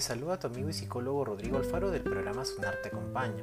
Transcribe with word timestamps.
saluda 0.00 0.34
a 0.34 0.38
tu 0.38 0.46
amigo 0.46 0.68
y 0.68 0.72
psicólogo 0.72 1.24
Rodrigo 1.24 1.56
Alfaro 1.56 1.90
del 1.90 2.02
programa 2.02 2.44
Sonar 2.44 2.76
te 2.82 2.88
acompaña. 2.88 3.42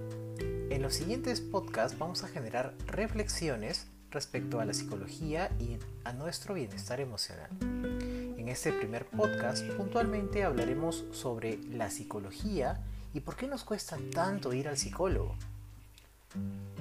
En 0.69 0.81
los 0.81 0.93
siguientes 0.93 1.41
podcasts 1.41 1.99
vamos 1.99 2.23
a 2.23 2.29
generar 2.29 2.73
reflexiones 2.87 3.87
respecto 4.09 4.61
a 4.61 4.65
la 4.65 4.73
psicología 4.73 5.51
y 5.59 5.79
a 6.05 6.13
nuestro 6.13 6.53
bienestar 6.53 7.01
emocional. 7.01 7.49
En 7.59 8.47
este 8.47 8.71
primer 8.71 9.05
podcast 9.05 9.67
puntualmente 9.71 10.45
hablaremos 10.45 11.03
sobre 11.11 11.57
la 11.69 11.89
psicología 11.89 12.79
y 13.13 13.19
por 13.19 13.35
qué 13.35 13.47
nos 13.47 13.65
cuesta 13.65 13.97
tanto 14.13 14.53
ir 14.53 14.69
al 14.69 14.77
psicólogo. 14.77 15.35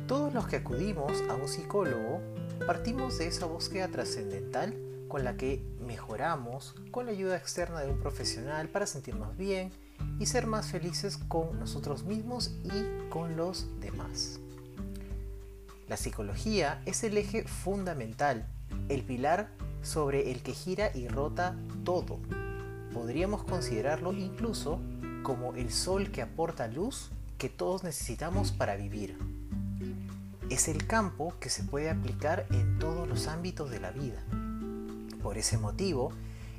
Todos 0.06 0.32
los 0.32 0.46
que 0.46 0.58
acudimos 0.58 1.20
a 1.28 1.34
un 1.34 1.48
psicólogo 1.48 2.20
partimos 2.64 3.18
de 3.18 3.26
esa 3.26 3.46
búsqueda 3.46 3.88
trascendental 3.88 4.76
con 5.08 5.24
la 5.24 5.36
que 5.36 5.60
mejoramos 5.90 6.76
con 6.92 7.06
la 7.06 7.10
ayuda 7.10 7.36
externa 7.36 7.80
de 7.80 7.90
un 7.90 7.98
profesional 7.98 8.68
para 8.68 8.86
sentirnos 8.86 9.36
bien 9.36 9.72
y 10.20 10.26
ser 10.26 10.46
más 10.46 10.68
felices 10.68 11.18
con 11.26 11.58
nosotros 11.58 12.04
mismos 12.04 12.52
y 12.62 13.08
con 13.08 13.36
los 13.36 13.66
demás. 13.80 14.38
La 15.88 15.96
psicología 15.96 16.80
es 16.86 17.02
el 17.02 17.18
eje 17.18 17.42
fundamental, 17.42 18.46
el 18.88 19.02
pilar 19.02 19.48
sobre 19.82 20.30
el 20.30 20.42
que 20.44 20.52
gira 20.52 20.92
y 20.94 21.08
rota 21.08 21.56
todo. 21.82 22.20
Podríamos 22.94 23.42
considerarlo 23.42 24.12
incluso 24.12 24.78
como 25.24 25.54
el 25.54 25.72
sol 25.72 26.12
que 26.12 26.22
aporta 26.22 26.68
luz 26.68 27.10
que 27.36 27.48
todos 27.48 27.82
necesitamos 27.82 28.52
para 28.52 28.76
vivir. 28.76 29.18
Es 30.50 30.68
el 30.68 30.86
campo 30.86 31.34
que 31.40 31.50
se 31.50 31.64
puede 31.64 31.90
aplicar 31.90 32.46
en 32.52 32.78
todos 32.78 33.08
los 33.08 33.26
ámbitos 33.26 33.72
de 33.72 33.80
la 33.80 33.90
vida 33.90 34.24
por 35.22 35.38
ese 35.38 35.58
motivo, 35.58 36.12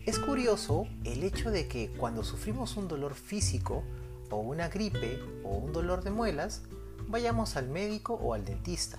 es 0.06 0.18
curioso 0.18 0.88
el 1.04 1.24
hecho 1.24 1.52
de 1.52 1.68
que 1.68 1.92
cuando 1.92 2.24
sufrimos 2.24 2.78
un 2.78 2.88
dolor 2.88 3.14
físico 3.14 3.84
o 4.30 4.38
una 4.38 4.70
gripe 4.70 5.20
o 5.44 5.58
un 5.58 5.74
dolor 5.74 6.04
de 6.04 6.12
muelas, 6.12 6.64
vayamos 7.08 7.58
al 7.58 7.68
médico 7.70 8.14
o 8.16 8.34
al 8.34 8.46
dentista. 8.46 8.98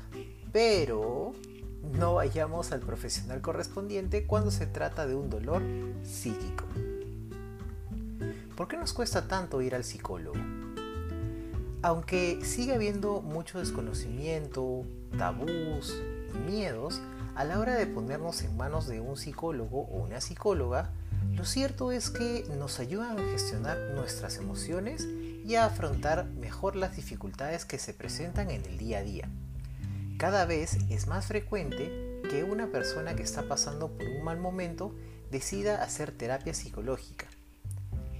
Pero 0.53 1.33
no 1.83 2.15
vayamos 2.15 2.73
al 2.73 2.81
profesional 2.81 3.41
correspondiente 3.41 4.27
cuando 4.27 4.51
se 4.51 4.67
trata 4.67 5.07
de 5.07 5.15
un 5.15 5.31
dolor 5.31 5.63
psíquico. 6.05 6.65
¿Por 8.57 8.69
qué 8.69 8.77
nos 8.77 8.93
cuesta 8.93 9.27
tanto 9.27 9.61
ir 9.63 9.75
al 9.75 9.83
psicólogo? 9.83 10.39
Aunque 11.83 12.45
sigue 12.45 12.75
habiendo 12.75 13.21
mucho 13.23 13.59
desconocimiento, 13.59 14.85
tabús 15.19 16.01
y 16.35 16.39
miedos, 16.39 17.01
a 17.35 17.45
la 17.45 17.59
hora 17.59 17.75
de 17.75 17.87
ponernos 17.87 18.43
en 18.43 18.57
manos 18.57 18.87
de 18.87 19.01
un 19.01 19.17
psicólogo 19.17 19.83
o 19.83 20.03
una 20.05 20.21
psicóloga, 20.21 20.91
lo 21.33 21.45
cierto 21.45 21.93
es 21.93 22.11
que 22.11 22.45
nos 22.59 22.79
ayudan 22.79 23.19
a 23.19 23.31
gestionar 23.31 23.79
nuestras 23.95 24.37
emociones 24.37 25.07
y 25.45 25.55
a 25.55 25.65
afrontar 25.65 26.27
mejor 26.27 26.77
las 26.77 26.97
dificultades 26.97 27.65
que 27.65 27.79
se 27.79 27.95
presentan 27.95 28.51
en 28.51 28.65
el 28.65 28.77
día 28.77 28.99
a 28.99 29.03
día. 29.03 29.29
Cada 30.19 30.45
vez 30.45 30.77
es 30.91 31.07
más 31.07 31.27
frecuente 31.27 32.21
que 32.31 32.45
una 32.45 32.69
persona 32.69 33.17
que 33.17 33.23
está 33.23 33.49
pasando 33.49 33.89
por 33.89 34.07
un 34.07 34.25
mal 34.25 34.39
momento 34.39 34.95
decida 35.31 35.83
hacer 35.83 36.13
terapia 36.13 36.55
psicológica. 36.55 37.27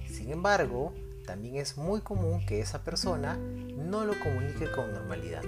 Sin 0.07 0.31
embargo, 0.31 0.93
también 1.25 1.57
es 1.57 1.77
muy 1.77 2.01
común 2.01 2.45
que 2.45 2.59
esa 2.59 2.83
persona 2.83 3.37
no 3.37 4.05
lo 4.05 4.19
comunique 4.19 4.69
con 4.71 4.91
normalidad. 4.91 5.43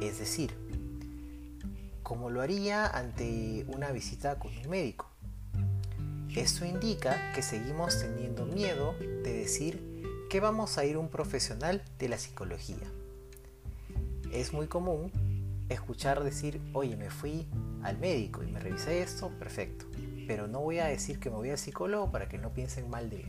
Es 0.00 0.18
decir, 0.18 0.52
como 2.02 2.30
lo 2.30 2.40
haría 2.40 2.86
ante 2.86 3.64
una 3.68 3.92
visita 3.92 4.38
con 4.38 4.56
un 4.56 4.68
médico. 4.68 5.08
Esto 6.34 6.64
indica 6.64 7.32
que 7.34 7.42
seguimos 7.42 8.00
teniendo 8.00 8.46
miedo 8.46 8.94
de 8.98 9.34
decir 9.34 10.26
que 10.30 10.40
vamos 10.40 10.78
a 10.78 10.84
ir 10.84 10.96
un 10.96 11.08
profesional 11.08 11.82
de 11.98 12.08
la 12.08 12.18
psicología. 12.18 12.90
Es 14.32 14.54
muy 14.54 14.66
común 14.66 15.12
escuchar 15.68 16.24
decir, 16.24 16.60
oye, 16.72 16.96
me 16.96 17.10
fui 17.10 17.46
al 17.82 17.98
médico 17.98 18.42
y 18.42 18.46
me 18.46 18.60
revisé 18.60 19.02
esto, 19.02 19.28
perfecto. 19.38 19.84
Pero 20.26 20.46
no 20.46 20.60
voy 20.60 20.78
a 20.78 20.86
decir 20.86 21.20
que 21.20 21.28
me 21.28 21.36
voy 21.36 21.50
al 21.50 21.58
psicólogo 21.58 22.10
para 22.10 22.28
que 22.28 22.38
no 22.38 22.54
piensen 22.54 22.88
mal 22.88 23.10
de 23.10 23.18
mí. 23.18 23.24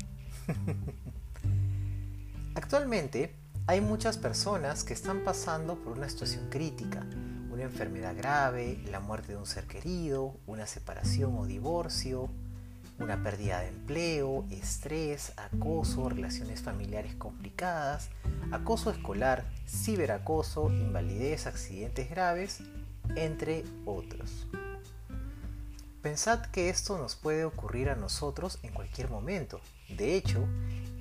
Actualmente 2.56 3.36
hay 3.68 3.82
muchas 3.82 4.18
personas 4.18 4.84
que 4.84 4.94
están 4.94 5.26
pasando 5.26 5.76
por 5.76 5.98
una 5.98 6.08
situación 6.08 6.50
crítica 6.50 7.06
una 7.54 7.64
enfermedad 7.64 8.18
grave, 8.18 8.80
la 8.90 9.00
muerte 9.00 9.34
de 9.34 9.38
un 9.38 9.46
ser 9.46 9.66
querido, 9.66 10.36
una 10.48 10.66
separación 10.66 11.38
o 11.38 11.46
divorcio, 11.46 12.30
una 13.00 13.22
pérdida 13.22 13.60
de 13.60 13.68
empleo, 13.68 14.46
estrés, 14.50 15.34
acoso, 15.38 16.10
relaciones 16.10 16.64
familiares 16.64 17.14
complicadas, 17.14 18.10
acoso 18.52 18.90
escolar, 18.90 19.46
ciberacoso, 19.68 20.72
invalidez, 20.72 21.46
accidentes 21.46 22.10
graves, 22.10 22.62
entre 23.16 23.64
otros. 23.86 24.48
Pensad 26.02 26.48
que 26.48 26.70
esto 26.70 26.98
nos 26.98 27.16
puede 27.16 27.46
ocurrir 27.46 27.90
a 27.90 27.96
nosotros 27.96 28.58
en 28.64 28.74
cualquier 28.74 29.10
momento. 29.10 29.62
De 29.96 30.16
hecho, 30.16 30.44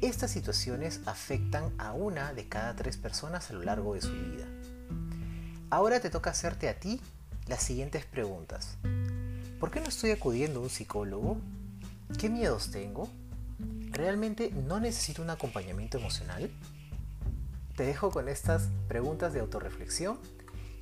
estas 0.03 0.31
situaciones 0.31 1.01
afectan 1.07 1.73
a 1.79 1.93
una 1.93 2.35
de 2.35 2.47
cada 2.47 2.77
tres 2.77 2.99
personas 2.99 3.51
a 3.51 3.55
lo 3.55 3.63
largo 3.63 3.95
de 3.95 4.03
su 4.03 4.13
vida. 4.13 4.47
Ahora 5.73 6.01
te 6.01 6.11
toca 6.11 6.29
hacerte 6.29 6.69
a 6.69 6.79
ti 6.79 7.01
las 7.47 7.63
siguientes 7.63 8.05
preguntas. 8.05 8.77
¿Por 9.59 9.71
qué 9.71 9.81
no 9.81 9.87
estoy 9.87 10.11
acudiendo 10.11 10.61
a 10.61 10.65
un 10.65 10.69
psicólogo? 10.69 11.39
¿Qué 12.19 12.29
miedos 12.29 12.71
tengo? 12.71 13.09
¿Realmente 13.91 14.51
no 14.51 14.81
necesito 14.81 15.23
un 15.23 15.31
acompañamiento 15.31 15.97
emocional? 15.97 16.51
Te 17.75 17.85
dejo 17.85 18.11
con 18.11 18.29
estas 18.29 18.69
preguntas 18.87 19.33
de 19.33 19.41
autorreflexión 19.41 20.19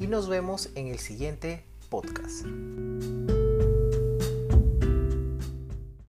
y 0.01 0.09
nos 0.09 0.28
vemos 0.28 0.71
en 0.75 0.89
el 0.89 0.99
siguiente 0.99 1.62
podcast. 1.89 2.45